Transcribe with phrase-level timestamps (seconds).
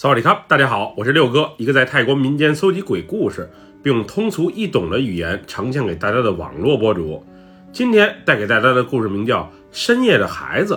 [0.00, 3.50] 萨瓦迪卡，大家好，我是六哥，一个在泰国民间搜集鬼故事，
[3.82, 7.22] 并用通俗易懂的语言呈现给大家的网络博主。
[7.70, 10.74] 今天带给大家的故事名叫《深夜的孩子》，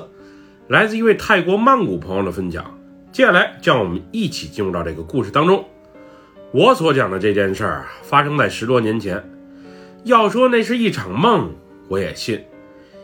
[0.67, 2.77] 来自一位泰国曼谷朋友的分享。
[3.13, 5.63] 接下来，让我们一起进入到这个故事当中。
[6.51, 9.23] 我所讲的这件事儿发生在十多年前，
[10.03, 11.49] 要说那是一场梦，
[11.87, 12.43] 我也信。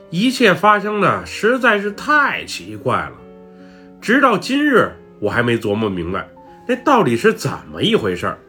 [0.09, 3.13] 一切发生的实在是太奇怪了，
[4.01, 4.91] 直到今日。
[5.19, 6.27] 我还没琢磨明白，
[6.67, 8.39] 那到底是怎么一回事儿。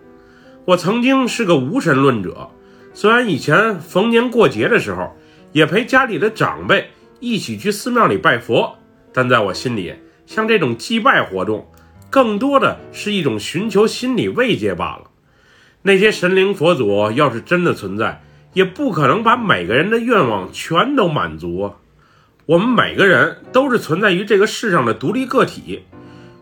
[0.65, 2.51] 我曾经是个无神论者，
[2.93, 5.17] 虽然以前逢年过节的时候
[5.53, 8.77] 也陪家里的长辈一起去寺庙里拜佛，
[9.13, 9.95] 但在我心里，
[10.27, 11.67] 像这种祭拜活动，
[12.09, 15.11] 更多的是一种寻求心理慰藉罢了。
[15.83, 21.75] 那些神灵佛祖要是真的存在，也不可能把每个人的愿望全都满足啊。
[22.47, 25.85] 我们每个人都是存在于这个世上的独立个体。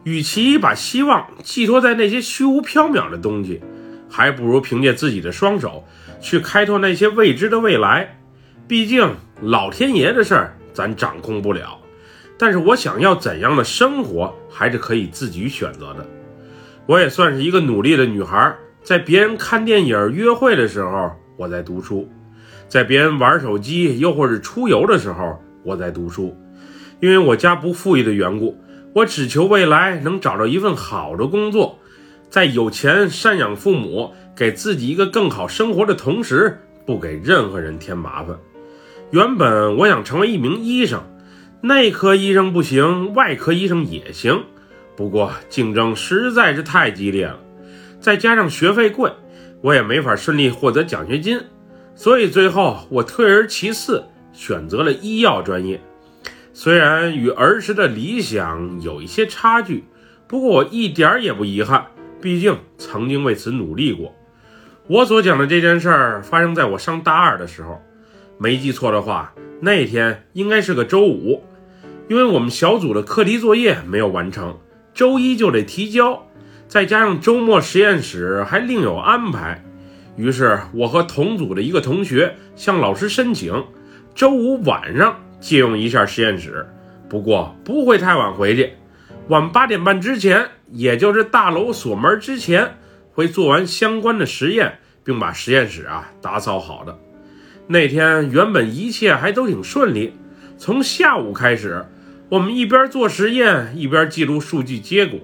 [0.04, 3.60] 与其把希望寄托在那些虚无缥缈的东西，
[4.08, 5.84] 还不如凭借自己的双手
[6.20, 8.18] 去开拓那些未知的未来。
[8.66, 11.78] 毕竟老天爷的事儿咱掌控不了，
[12.38, 16.06] 但是我想要怎样的生活还是可以自己选择的。
[16.86, 22.08] 我也算是一个努力的女孩，在别人看电影、约会的时候，我在读书；
[22.68, 26.34] 在别人玩手机又或是出游的时候，我在读书。
[27.00, 28.58] 因为我家不富裕的缘故。
[28.94, 31.78] 我只求未来能找到一份好的工作，
[32.30, 38.36] 在有钱赡养父母，给自己一个更好生活的同时，不给任何人添麻烦。
[39.10, 41.02] 原本我想成为一名医生，
[41.62, 44.44] 内科医生不行，外科医生也行。
[44.96, 47.38] 不过竞争实在是太激烈了，
[48.00, 49.12] 再加上学费贵，
[49.62, 51.40] 我也没法顺利获得奖学金，
[51.94, 55.80] 所以最后我退而其次，选择了医药专业。
[56.60, 59.84] 虽然与儿时的理想有一些差距，
[60.26, 61.86] 不过我一点儿也不遗憾，
[62.20, 64.12] 毕竟曾经为此努力过。
[64.88, 67.80] 我所讲的这件事儿发生在我上大二的时候，
[68.38, 71.44] 没记错的话，那天应该是个周五，
[72.08, 74.58] 因为我们小组的课题作业没有完成，
[74.92, 76.26] 周一就得提交，
[76.66, 79.64] 再加上周末实验室还另有安排，
[80.16, 83.64] 于是我和同组的一个同学向老师申请，
[84.12, 85.20] 周五晚上。
[85.40, 86.66] 借用一下实验室，
[87.08, 88.72] 不过不会太晚回去，
[89.28, 92.76] 晚八点半之前，也就是大楼锁门之前，
[93.12, 96.98] 会做完相关的实验，并把实验室啊打扫好的。
[97.66, 100.14] 那天原本一切还都挺顺利，
[100.56, 101.84] 从下午开始，
[102.30, 105.18] 我们一边做实验一边记录数据结果。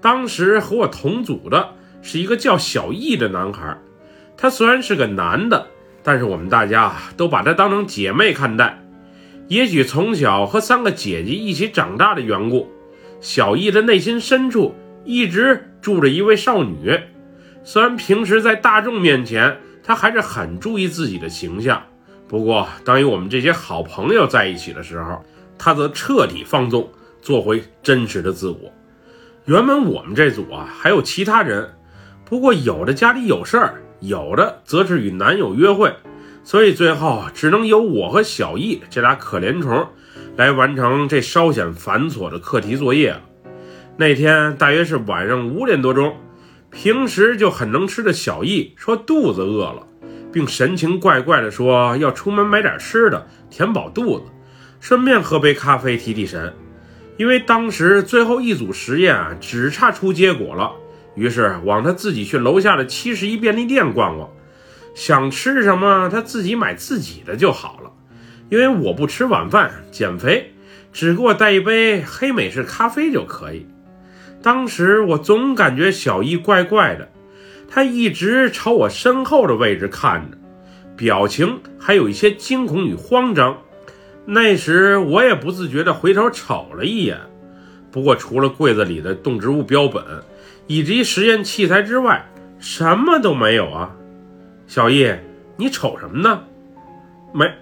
[0.00, 1.70] 当时和我同组的
[2.02, 3.76] 是一个叫小易的男孩，
[4.36, 5.66] 他虽然是个男的，
[6.02, 8.82] 但是我们大家都把他当成姐妹看待。
[9.50, 12.70] 也许从小和三个姐姐一起长大的缘故，
[13.20, 16.96] 小易的内心深处一直住着一位少女。
[17.64, 21.82] 虽然平时在大众面前，她还是很注意自己的形象。
[22.28, 25.20] 不过，当与我们这些好朋友在一起的时候，
[25.58, 26.88] 她则彻底放纵，
[27.20, 28.72] 做回真实的自我。
[29.46, 31.68] 原本我们这组啊还有其他人，
[32.24, 35.92] 不过有的家里有事儿，有的则是与男友约会。
[36.42, 39.86] 所以最后只能由我和小易这俩可怜虫
[40.36, 43.22] 来完成这稍显繁琐的课题作业了。
[43.96, 46.16] 那天大约是晚上五点多钟，
[46.70, 49.86] 平时就很能吃的小易说肚子饿了，
[50.32, 54.24] 并神情怪怪地说要出门买点吃的填饱肚子，
[54.80, 56.52] 顺便喝杯咖啡提提神。
[57.18, 60.72] 因为当时最后一组实验啊只差出结果了，
[61.14, 64.30] 于是往他自己去楼下的七十一便利店逛逛。
[64.94, 67.90] 想吃什么，他自己买自己的就好了。
[68.48, 70.52] 因为我不吃晚饭，减肥，
[70.92, 73.66] 只给我带一杯黑美式咖啡就可以。
[74.42, 77.08] 当时我总感觉小易怪怪的，
[77.68, 80.36] 他一直朝我身后的位置看着，
[80.96, 83.56] 表情还有一些惊恐与慌张。
[84.26, 87.18] 那时我也不自觉地回头瞅了一眼，
[87.92, 90.02] 不过除了柜子里的动植物标本
[90.66, 92.28] 以及实验器材之外，
[92.58, 93.94] 什么都没有啊。
[94.70, 95.12] 小易，
[95.56, 96.44] 你瞅什么呢？
[97.34, 97.52] 没，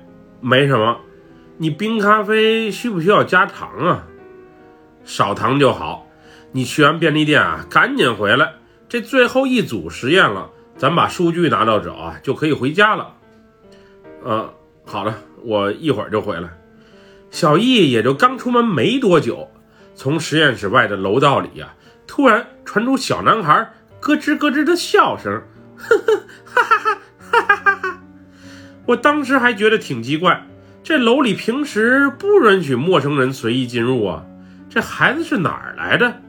[0.42, 1.00] 没什么。
[1.56, 4.06] 你冰咖啡需不需要加糖啊？
[5.04, 6.06] 少糖就好。
[6.52, 8.56] 你去完便利店啊，赶紧回来。
[8.90, 13.14] 这最后一组实验了，咱把数据拿到手啊，就可以回家了。
[14.26, 14.50] 嗯，
[14.84, 16.50] 好了，我一会儿就回来。
[17.30, 19.48] 小易也就刚出门没多久，
[19.94, 21.74] 从实验室外的楼道里呀，
[22.06, 25.42] 突然传出小男孩咯吱咯吱的笑声。
[25.78, 26.97] 呵呵，哈哈哈，哈哈哈哈！
[28.88, 30.46] 我当时还觉得挺奇怪，
[30.82, 34.24] 这楼里平时不允许陌生人随意进入啊，
[34.70, 36.22] 这孩子是哪儿来的？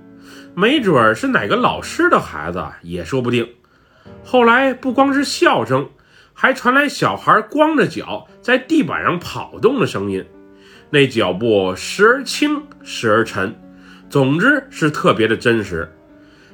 [0.55, 3.47] 没准儿是哪个老师的孩子也说不定。
[4.25, 5.87] 后来不光是笑声，
[6.33, 10.25] 还传来小孩光着脚在地板上跑动的声音，
[10.89, 13.55] 那脚步时而轻，时而沉，
[14.09, 15.89] 总之是特别的真实。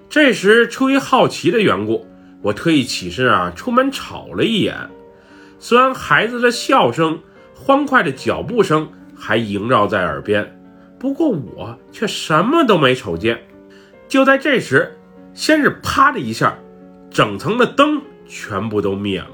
[0.07, 2.05] 这时出于好奇的缘故，
[2.43, 4.75] 我特意起身啊，出门瞅了一眼。
[5.67, 7.19] 虽然孩子的笑声、
[7.55, 10.61] 欢快的脚步声还萦绕在耳边，
[10.99, 13.41] 不过我却什么都没瞅见。
[14.07, 14.95] 就在这时，
[15.33, 16.55] 先是啪的一下，
[17.09, 19.29] 整层的灯全部都灭了，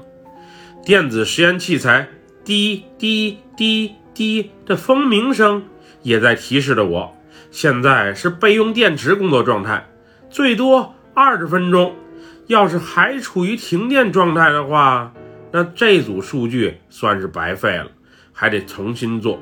[0.82, 2.08] 电子实验器材
[2.42, 5.62] 滴滴滴滴的蜂鸣声
[6.00, 7.14] 也在提示着我，
[7.50, 9.86] 现在是备用电池工作状态，
[10.30, 11.94] 最多二十分钟。
[12.46, 15.12] 要是还处于停电状态的话，
[15.52, 17.90] 那这组数据算是白费了，
[18.32, 19.38] 还得重新做。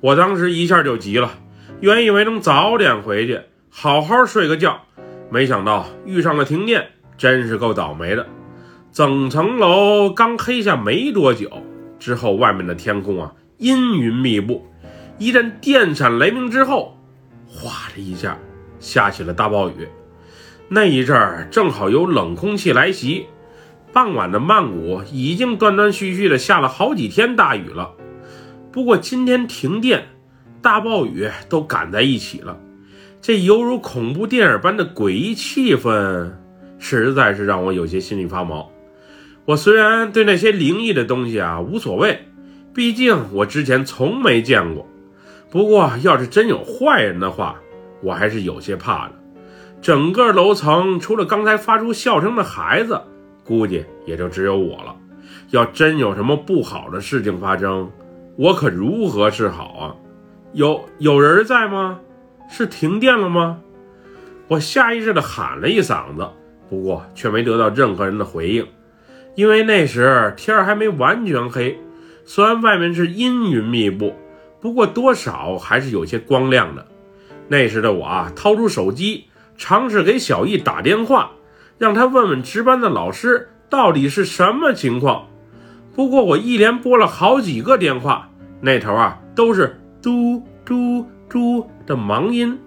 [0.00, 1.32] 我当时一下就急了，
[1.80, 3.40] 原以为能早点回去。
[3.70, 4.82] 好好睡个觉，
[5.30, 8.26] 没想到遇上了停电，真是够倒霉的。
[8.92, 11.62] 整层楼刚黑下没多久，
[11.98, 14.66] 之后外面的天空啊阴云密布，
[15.18, 16.98] 一阵电闪雷鸣之后，
[17.46, 18.38] 哗的一下
[18.80, 19.88] 下起了大暴雨。
[20.68, 23.26] 那一阵儿正好有冷空气来袭，
[23.92, 27.92] 傍晚的曼谷已经断断续续的下了好几天大雨了。
[28.70, 30.08] 不过今天停电，
[30.60, 32.58] 大暴雨都赶在一起了。
[33.20, 36.32] 这犹如恐怖电影般的诡异气氛，
[36.78, 38.70] 实在是让我有些心里发毛。
[39.44, 42.28] 我虽然对那些灵异的东西啊无所谓，
[42.74, 44.86] 毕竟我之前从没见过。
[45.50, 47.56] 不过要是真有坏人的话，
[48.02, 49.14] 我还是有些怕的。
[49.80, 53.00] 整个楼层除了刚才发出笑声的孩子，
[53.48, 54.94] 估计也就只有我了。
[55.50, 57.90] 要真有什么不好的事情发生，
[58.36, 59.96] 我可如何是好啊？
[60.52, 61.98] 有有人在吗？
[62.50, 63.60] 是停电了吗？
[64.48, 66.28] 我下意识地喊了一嗓子，
[66.68, 68.66] 不过却没得到任何人的回应，
[69.34, 71.78] 因为那时天还没完全黑，
[72.26, 74.14] 虽然外面是阴云密布，
[74.60, 76.86] 不过多少还是有些光亮的。
[77.48, 79.24] 那时的我啊，掏出手机，
[79.56, 81.32] 尝试给小易打电话，
[81.78, 85.26] 让他问问值班的老师到底是什么情况。
[85.94, 88.28] 不过我一连拨了好几个电话，
[88.60, 91.06] 那头啊都是嘟嘟。
[91.30, 92.58] 嘟的忙音，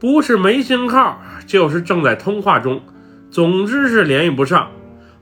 [0.00, 2.80] 不是没信号，就是正在通话中，
[3.30, 4.72] 总之是联系不上。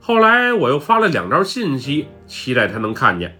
[0.00, 3.38] 后来我又发了两条信息，期待他能看见。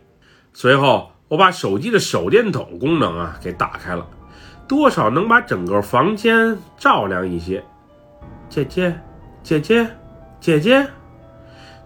[0.52, 4.06] 随后我把手机的手电筒功能啊给打开了，
[4.68, 7.64] 多少能把整个房间照亮一些。
[8.50, 8.94] 姐姐，
[9.50, 9.84] 姐姐，
[10.38, 10.86] 姐姐。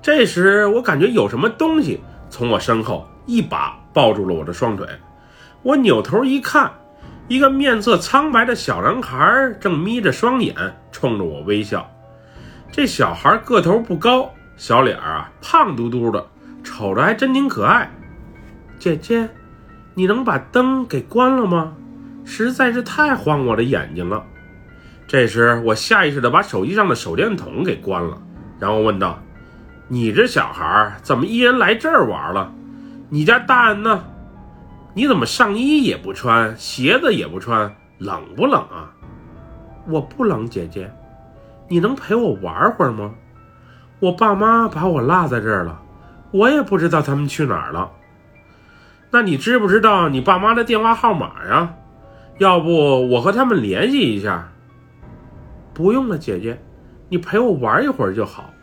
[0.03, 4.87] 这时我感觉有什么东西从我身后一把抱住了我的双腿，
[5.63, 6.71] 我扭头一看。
[7.27, 10.55] 一个面色苍白的小男孩正眯着双眼
[10.93, 11.91] 冲着我微笑。
[12.71, 16.23] 这小孩个头不高，小脸啊胖嘟嘟的，
[16.63, 17.91] 瞅着还真挺可爱。
[18.79, 19.27] 姐姐，
[19.95, 21.73] 你能把灯给关了吗？
[22.27, 24.23] 实在是太晃我的眼睛了。
[25.15, 28.19] 这时我下意识地把手机上的手电筒给关了，
[28.59, 29.17] 然后问道
[29.87, 32.53] ：“你这小孩怎么一人来这儿玩了？
[33.11, 34.03] 你家大人呢？”
[34.93, 38.91] 你怎么上衣也不穿，鞋子也不穿，冷不冷啊？
[39.87, 40.93] 我不冷，姐姐，
[41.69, 43.15] 你能陪我玩会儿吗？
[44.01, 45.81] 我爸妈把我落在这儿了，
[46.33, 47.89] 我也不知道他们去哪儿了。
[49.13, 51.73] 那你知不知道你爸妈的电话号码呀？
[52.39, 54.51] 要不我和他们联系一下？
[55.75, 56.59] 不用了，姐姐，
[57.09, 58.55] 你陪我玩一会儿就好。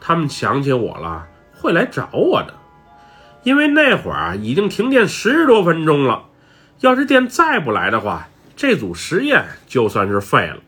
[0.00, 2.52] 他们想起我了，会来找我的。
[3.44, 6.24] 因为那会儿啊，已经停电十多分钟了，
[6.80, 10.58] 要是电再不来的话，这组实验就算是废了。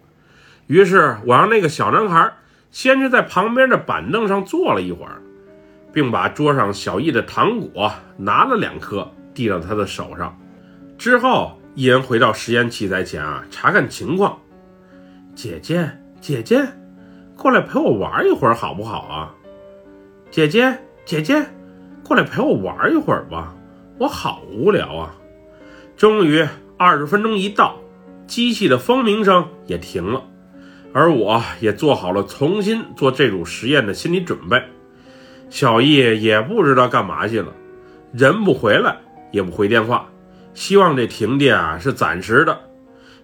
[0.69, 2.33] 于是我让那个小男孩
[2.71, 5.21] 先是在旁边的板凳上坐了一会儿，
[5.93, 10.39] 并把桌上小易的糖果拿了两颗递到他的手上，
[10.97, 14.39] 之后一人回到实验器材前啊，查看情况。
[15.43, 16.69] 姐姐，姐姐，
[17.35, 19.35] 过来陪我玩一会儿好不好啊？
[20.31, 21.43] 姐姐，姐姐。
[22.05, 23.55] 过来陪我玩一会儿吧，
[23.99, 25.15] 我好无聊啊！
[25.97, 27.77] 终于，二十分钟一到，
[28.27, 30.23] 机器的蜂鸣声也停了，
[30.93, 34.63] 而我也做好了重新做这组实验的心理准备。
[35.49, 37.55] 小易也不知道干嘛去了，
[38.13, 38.99] 人不回来，
[39.31, 40.07] 也不回电话，
[40.53, 42.61] 希望这停电啊是暂时的。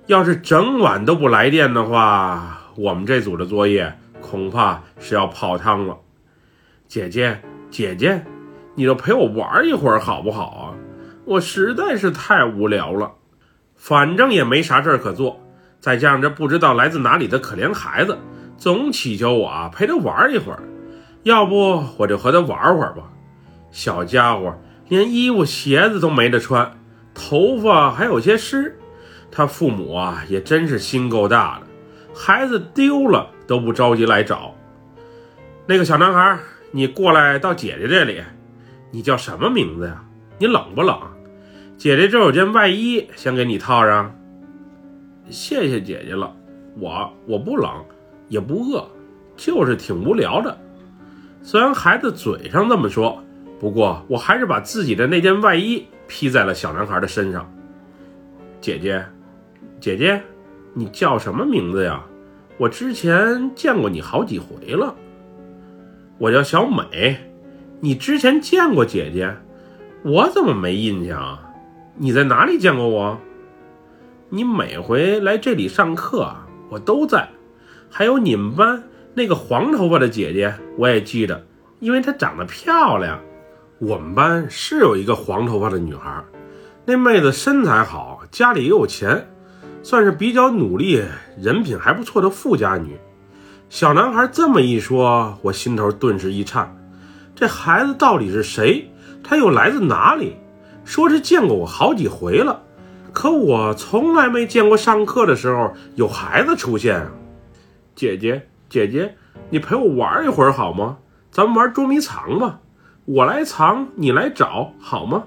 [0.06, 5.96] 要是整晚都不来电的话，我们这组的作业恐怕是要泡汤了。
[6.86, 8.24] 姐姐，姐姐。
[8.78, 10.76] 你就陪我玩一会儿好不好啊？
[11.24, 13.10] 我实在是太无聊了，
[13.74, 15.40] 反正也没啥事儿可做，
[15.80, 18.18] 再加上这不知道来自哪里的可怜孩子，
[18.58, 20.62] 总祈求我啊陪他玩一会儿，
[21.22, 23.04] 要不我就和他玩会儿吧。
[23.70, 24.54] 小家伙
[24.88, 26.70] 连衣服鞋子都没得穿，
[27.14, 28.78] 头发还有些湿，
[29.36, 31.66] 他父母啊也真是心够大的，
[32.14, 34.54] 孩子丢了都不着急来找。
[35.66, 36.38] 那个小男孩，
[36.70, 38.22] 你过来到姐姐这里，
[38.90, 40.02] 你叫什么名字呀？
[40.38, 40.98] 你冷不冷？
[41.76, 44.10] 姐姐这有件外衣，想给你套上。
[45.28, 46.34] 谢谢姐姐了，
[46.78, 47.70] 我我不冷，
[48.28, 48.88] 也不饿，
[49.36, 50.56] 就是挺无聊的。
[51.42, 53.22] 虽然孩子嘴上这么说，
[53.60, 57.46] 不过我还是把自己的那件外衣披在了小男孩的身上。
[58.62, 59.04] 姐姐，
[59.80, 60.22] 姐姐，
[60.74, 62.02] 你叫什么名字呀？
[62.58, 64.94] 我之前见过你好几回了。
[66.18, 67.18] 我叫小美，
[67.80, 69.36] 你之前见过姐姐？
[70.02, 71.42] 我怎么没印象啊？
[71.96, 73.18] 你在哪里见过我？
[74.30, 77.28] 你每回来这里上课啊，我都在。
[77.90, 78.82] 还有你们班
[79.14, 81.44] 那个黄头发的姐姐，我也记得，
[81.80, 83.20] 因为她长得漂亮。
[83.78, 86.24] 我们班是有一个黄头发的女孩，
[86.86, 89.28] 那妹子身材好，家里也有钱，
[89.88, 91.00] 算是比较努力、
[91.38, 92.98] 人品还不错的富家女。
[93.68, 96.76] 小男孩这么一说，我心头顿时一颤。
[97.36, 98.90] 这孩子到底是谁？
[99.22, 100.34] 他又来自哪里？
[100.84, 102.60] 说是见过我好几回了，
[103.12, 107.12] 可我从来没见过上课的时候有孩子出现啊！
[107.94, 109.14] 姐姐，姐姐，
[109.50, 110.96] 你陪我玩一会儿好吗？
[111.30, 112.58] 咱们玩捉迷藏吧，
[113.04, 115.22] 我来藏，你来找，好吗？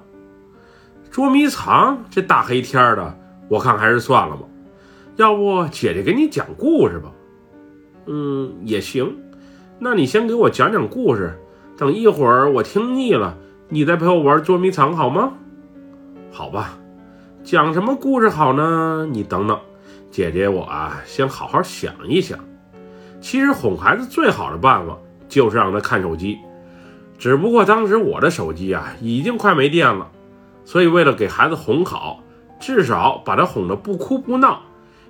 [1.10, 4.42] 捉迷藏，这大黑天的，我看还是算了吧。
[5.20, 7.12] 要不姐姐给你讲故事吧？
[8.06, 9.18] 嗯，也行。
[9.78, 11.38] 那你先给我讲讲故事，
[11.78, 15.34] 等一会儿我听腻了，你再陪我玩捉迷藏好吗？
[16.32, 16.80] 好吧，
[17.44, 19.06] 讲什么故事好呢？
[19.12, 19.60] 你等等，
[20.10, 22.40] 姐姐我啊，先好好想一想。
[23.20, 24.98] 其实哄孩子最好的办法
[25.28, 26.38] 就是让他看手机，
[27.18, 30.10] 只不过当时我的手机啊已经快没电了，
[30.64, 32.24] 所以为了给孩子哄好，
[32.58, 34.62] 至少把他哄得不哭不闹，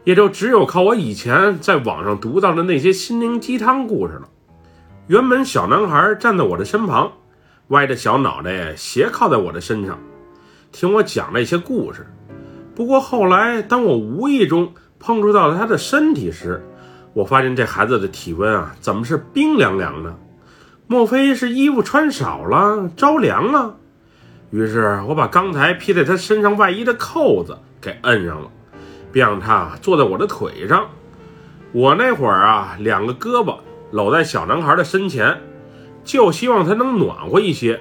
[0.03, 4.29] 也就只有靠我以前在网上读到的那些心灵鸡汤故事了。
[5.07, 7.11] 原本小男孩站在我的身旁，
[7.69, 9.99] 歪着小脑袋斜靠在我的身上。
[10.71, 12.07] 听我讲那些故事，
[12.75, 16.63] 不过后来当我无意中碰触到了他的身体时，
[17.13, 20.15] 我发现这孩子的体温啊，怎么是冰凉凉的？
[20.85, 23.75] 莫非是衣服穿少了，着凉了？
[24.51, 28.49] 于是我把刚才披在他身上外衣的扣子给摁上了，
[29.11, 30.89] 并让他坐在我的腿上。
[31.71, 33.57] 我那会儿啊，两个胳膊
[33.91, 35.39] 搂在小男孩的身前，
[36.03, 37.79] 就希望他能暖和一些。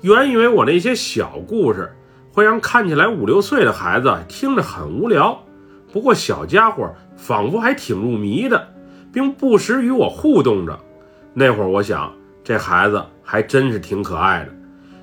[0.00, 1.92] 原以为我那些小故事。
[2.34, 5.38] 会让看起来五六岁的孩子听着很无聊，
[5.92, 8.72] 不过小家伙仿佛还挺入迷的，
[9.12, 10.80] 并不时与我互动着。
[11.34, 12.10] 那会儿我想，
[12.42, 14.48] 这孩子还真是挺可爱的。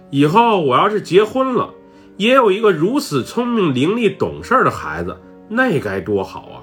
[0.10, 1.70] 以后我要是结婚了，
[2.18, 5.16] 也有一个如此聪明伶俐、懂事的孩子，
[5.50, 6.58] 那该多好啊！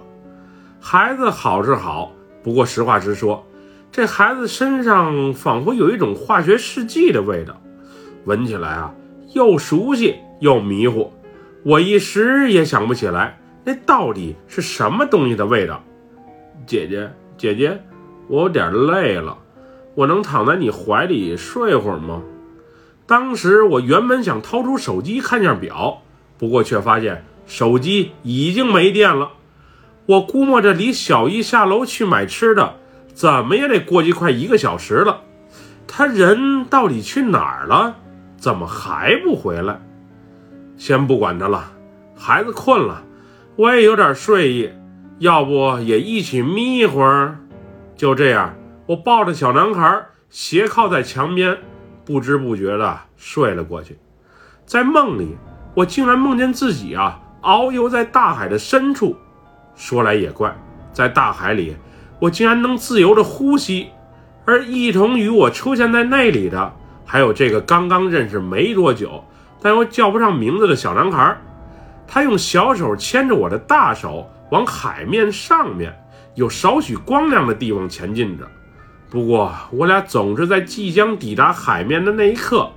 [0.81, 2.13] 孩子好是好，
[2.43, 3.45] 不过实话实说，
[3.93, 7.61] 这孩子身上仿佛有一种化学试剂的味道，
[8.25, 8.95] 闻起来啊，
[9.35, 10.15] 又熟悉。
[10.39, 11.11] 又迷糊，
[11.63, 15.83] 我一时也想不起来那到底是什么东西的味道。
[16.67, 17.83] 姐姐，姐姐，
[18.29, 19.39] 我有点累了，
[19.95, 22.23] 我能躺在你怀里睡会儿吗？
[23.07, 26.03] 当时我原本想掏出手机看下表，
[26.37, 29.31] 不过却发现手机已经没电了。
[30.07, 32.77] 我估摸着离小姨下楼去买吃的，
[33.15, 35.23] 怎么也得过去快一个小时了。
[35.87, 37.97] 他人到底去哪儿了？
[38.37, 39.81] 怎么还不回来？
[40.77, 41.73] 先不管他了，
[42.15, 43.03] 孩子困了，
[43.57, 44.71] 我也有点睡意，
[45.19, 47.39] 要不也一起眯一会儿？
[47.97, 48.55] 就这样，
[48.87, 51.57] 我抱着小男孩斜靠在墙边，
[52.05, 53.97] 不知不觉的睡了过去。
[54.67, 55.37] 在梦里，
[55.75, 59.17] 我竟然梦见自己啊遨游在大海的深处。
[59.77, 60.55] 说来也怪，
[60.93, 61.77] 在大海里，
[62.19, 63.89] 我竟然能自由的呼吸，
[64.45, 66.73] 而一同与我出现在那里的，
[67.05, 69.23] 还有这个刚刚认识没多久。
[69.63, 71.37] 但又叫不上名字的小男孩，
[72.07, 75.95] 他用小手牵着我的大手，往海面上面
[76.35, 78.47] 有少许光亮的地方前进着。
[79.09, 82.71] 不过，我俩总是在即将抵达海面的那一刻，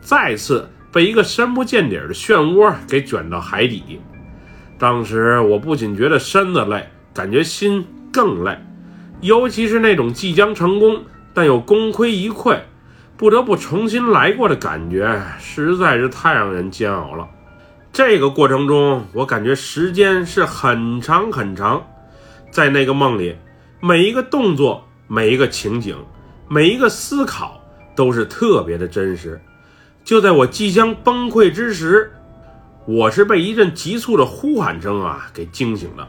[0.00, 4.00] 再次被一个深不见底的漩涡给卷到海底。
[4.78, 8.56] 当时我不仅觉得身子累，感觉心更累，
[9.20, 11.02] 尤其是那种即将成功
[11.34, 12.60] 但又功亏一篑。
[13.16, 17.28] 不得不重新来过的感觉实在是太让人煎熬了。
[17.92, 21.84] 这个过程中，我感觉时间是很长很长，
[22.52, 23.36] 在那个梦里，
[23.80, 25.96] 每一个动作、每一个情景、
[26.48, 27.60] 每一个思考
[27.96, 29.40] 都是特别的真实。
[30.04, 32.12] 就在我即将崩溃之时，
[32.86, 36.06] 我是被一阵急促的呼喊声啊给惊醒了。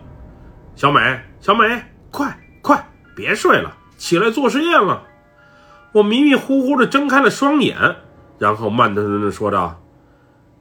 [0.75, 5.03] 小美，小美，快快别睡了，起来做实验了。
[5.93, 7.95] 我迷迷糊糊的睁开了双眼，
[8.37, 9.81] 然后慢吞吞的说道。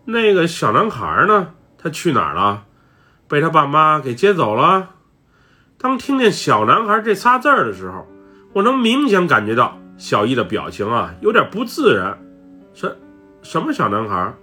[0.04, 1.48] 那个小男孩呢？
[1.76, 2.64] 他去哪儿了？
[3.26, 4.90] 被他爸妈给接走了。
[5.76, 8.06] 当听见“小男孩”这仨字儿的时候，
[8.52, 12.16] 我能明显感觉到小易的表情啊，有点不自然。
[12.72, 12.96] 什
[13.44, 14.34] 什么小男孩？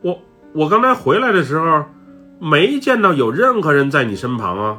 [0.00, 0.18] 我
[0.54, 1.84] 我刚才回来的时候，
[2.38, 4.78] 没见到有任何人在你身旁啊。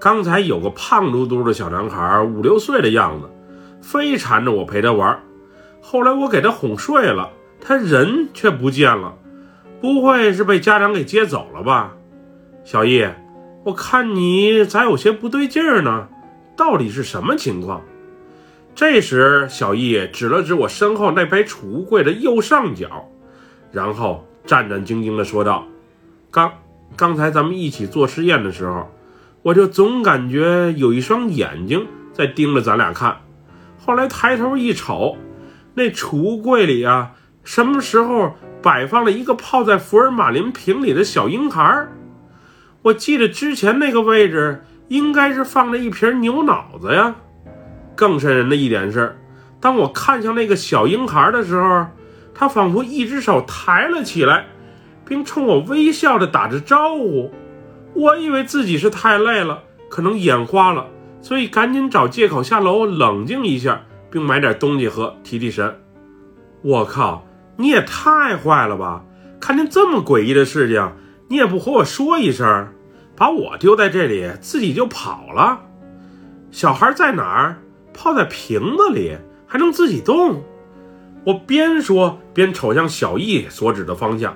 [0.00, 3.28] 刚才有个胖嘟嘟的小男孩，五六岁的样子，
[3.82, 5.20] 非缠着我陪他玩。
[5.82, 7.30] 后来我给他哄睡了。
[7.62, 9.12] 他人却不见了，
[9.82, 11.92] 不会是被家长给接走了吧？
[12.64, 13.06] 小易，
[13.64, 16.08] 我看你咋有些不对劲儿呢？
[16.56, 17.82] 到底是什么情况？
[18.80, 23.10] 这时，小易指了指我身后那排储物柜的右上角，
[23.72, 25.66] 然后战战兢兢地说道
[26.32, 26.50] ：“刚
[26.96, 28.90] 刚才咱们一起做实验的时候，
[29.42, 33.18] 我就总感觉有一双眼睛在盯着咱俩看。
[33.76, 35.18] 后来抬头一瞅，
[35.74, 37.12] 那储物柜里啊……”
[37.44, 41.86] 什么时候摆放了一个泡在福尔马林瓶里的小婴孩？
[42.80, 47.16] 我记得之前那个位置应该是放着一瓶牛脑子呀。
[48.00, 49.20] 更瘆人的一点是，
[49.60, 51.84] 当我看向那个小婴孩的时候，
[52.34, 54.46] 他仿佛一只手抬了起来，
[55.04, 57.30] 并冲我微笑着打着招呼。
[57.92, 60.86] 我以为自己是太累了，可能眼花了，
[61.20, 65.78] 所以赶紧找借口下楼冷静一下，并买点东西喝提提神。
[66.62, 67.26] 我靠！
[67.58, 69.04] 你也太坏了吧！
[69.38, 70.92] 看见这么诡异的事情，
[71.28, 72.68] 你也不和我说一声，
[73.14, 75.60] 把我丢在这里，自己就跑了。
[76.50, 77.58] 小孩在哪儿？
[78.02, 79.14] 泡在瓶子里，
[79.46, 80.42] 还能自己动？
[81.22, 84.34] 我边说边瞅向小易所指的方向。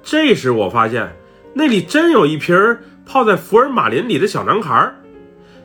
[0.00, 1.16] 这时我发现
[1.54, 2.56] 那里真有一瓶
[3.04, 4.94] 泡在福尔马林里的小男孩。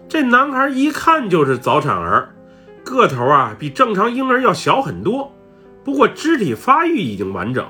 [0.07, 2.29] 这男孩一看就是早产儿，
[2.83, 5.31] 个头啊比正常婴儿要小很多。
[5.83, 7.63] 不过肢体发育已经完整，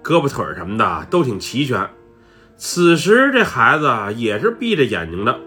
[0.00, 1.90] 胳膊腿什么的都挺齐全。
[2.56, 5.40] 此时这孩子也是闭着眼睛的。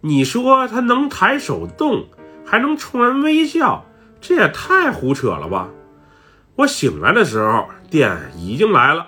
[0.00, 2.06] 你说他能抬手动，
[2.44, 3.86] 还能冲人微笑，
[4.20, 5.68] 这也太胡扯了吧！
[6.56, 9.06] 我醒来的时候，电已经来了。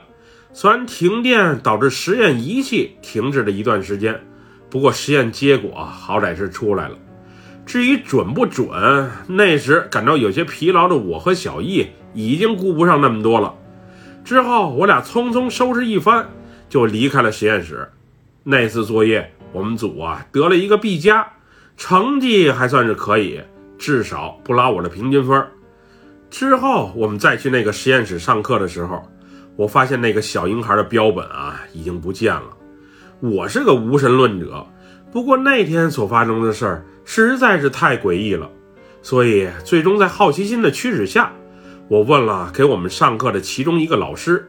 [0.52, 4.20] 虽然停电导致实验仪器停滞了一段时间，
[4.70, 6.96] 不过实验结果好歹是出来了。
[7.66, 11.88] 至于准不准，那时感到有些疲劳的我和小易。
[12.16, 13.52] 已经顾不上那么多了。
[14.24, 16.28] 之后，我俩匆匆收拾一番，
[16.68, 17.90] 就离开了实验室。
[18.44, 21.26] 那次作业，我们组啊得了一个 B 加，
[21.76, 23.40] 成绩还算是可以，
[23.78, 25.46] 至少不拉我的平均分。
[26.30, 29.02] 之后，我们再去那个实验室上课的时候，
[29.56, 32.44] 我发现那个小婴孩的标本啊已经不见了。
[33.20, 34.66] 我是个无神论者，
[35.12, 38.50] 不过那天所发生的事儿实在是太诡异了，
[39.02, 41.32] 所以最终在好奇心的驱使下。
[41.88, 44.48] 我问了给我们上课的其中一个老师，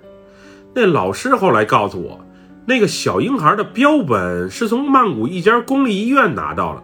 [0.74, 2.26] 那老师后来告诉我，
[2.66, 6.84] 那个小婴孩的标本是从曼谷一家公立医院拿到的。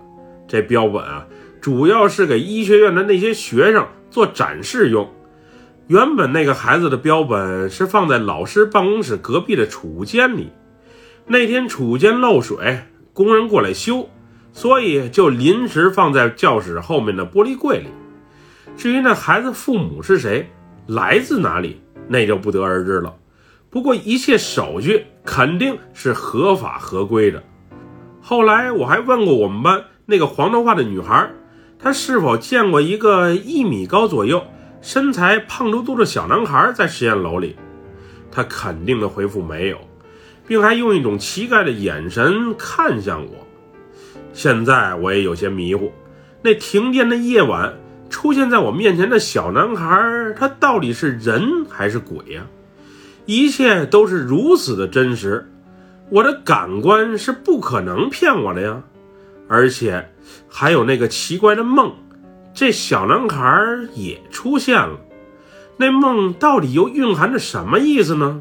[0.51, 1.27] 这标本啊，
[1.61, 5.09] 主要是给医学院的那些学生做展示用。
[5.87, 10.49] 原本那个孩子的标本是放在老师办公室隔壁的储物间里，
[11.25, 12.79] 那天储物间漏水，
[13.13, 14.09] 工人过来修，
[14.51, 17.87] 所以就临时放在教室后面的玻璃柜里。
[18.75, 20.49] 至于那孩子父母是谁，
[20.85, 23.15] 来自哪里，那就不得而知了。
[23.69, 27.41] 不过一切手续肯定是合法合规的。
[28.21, 31.31] 后来我还问过我们班那个黄头发的女孩，
[31.79, 34.43] 她是否见过一个一米高左右、
[34.81, 37.55] 身材胖嘟嘟的小男孩在实验楼里。
[38.31, 39.77] 她肯定的回复没有，
[40.47, 43.47] 并还用一种奇怪的眼神看向我。
[44.33, 45.91] 现在我也有些迷糊，
[46.41, 47.73] 那停电的夜晚。
[48.09, 52.45] 出现在我面前的小男孩，他到底是人还是鬼呀？
[53.25, 55.49] 一切都是如此的真实，
[56.09, 58.83] 我的感官是不可能骗我的呀。
[59.51, 60.09] 而且
[60.47, 61.93] 还有那个奇怪的梦，
[62.53, 63.53] 这小男孩
[63.93, 64.97] 也出现了。
[65.75, 68.39] 那梦到底又蕴含着什么意思呢？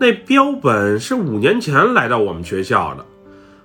[0.00, 3.06] 那标本是五年前来到我们学校的，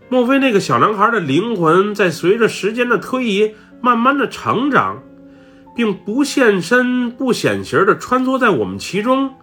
[0.08, 5.02] 莫非那个小男孩的灵魂在随着时间的推移，慢慢的成长？
[5.76, 9.34] 并不现身、不显形的穿梭在我们其中，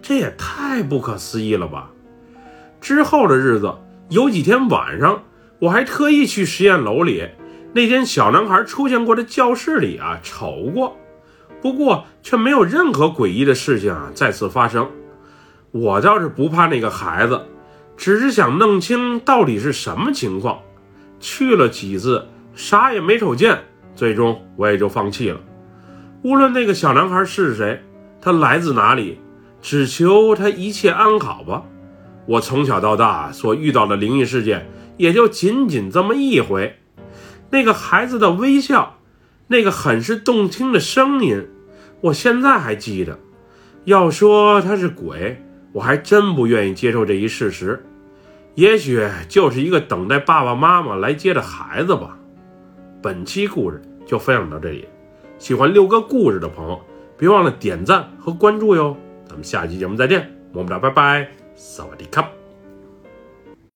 [0.00, 1.90] 这也太不可思议了吧！
[2.80, 3.74] 之后的日子，
[4.08, 5.22] 有几天晚上，
[5.62, 7.28] 我还特意去实验楼里
[7.72, 10.96] 那间小男孩出现过的教室里啊瞅过，
[11.60, 14.90] 不过却没有任何诡异的事情啊再次发生。
[15.70, 17.40] 我倒是不怕那个孩子，
[17.96, 20.58] 只是想弄清到底是什么情况。
[21.20, 23.60] 去了几次，啥也没瞅见，
[23.94, 25.38] 最终我也就放弃了。
[26.24, 27.80] 无论那个小男孩是谁，
[28.20, 29.20] 他来自哪里，
[29.60, 31.62] 只求他一切安好吧。
[32.26, 36.76] 我从小到大所遇到的灵异事件，也就仅仅这么一回。
[37.50, 38.98] 那个孩子的微笑，
[39.48, 41.46] 那个很是动听的声音，
[42.00, 43.18] 我现在还记得。
[43.84, 45.42] 要说他是鬼。
[45.72, 47.82] 我还真不愿意接受这一事实，
[48.56, 52.18] 也许就是一个等待爸爸妈妈来接的孩子吧。
[53.00, 54.86] 本期故事就分享到这里，
[55.38, 56.78] 喜欢六哥故事的朋友，
[57.16, 58.94] 别忘了点赞和关注哟。
[59.26, 62.41] 咱们下期节目再见，么么哒，拜拜，萨瓦迪卡。